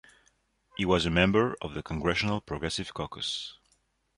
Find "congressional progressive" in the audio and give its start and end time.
1.83-2.91